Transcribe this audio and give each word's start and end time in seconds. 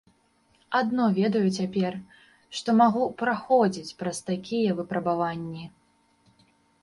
Адно 0.77 1.03
што 1.09 1.15
ведаю 1.17 1.49
цяпер, 1.57 1.93
што 2.59 2.69
магу 2.81 3.03
праходзіць 3.21 3.95
праз 3.99 4.17
такія 4.31 4.69
выпрабаванні. 4.79 5.63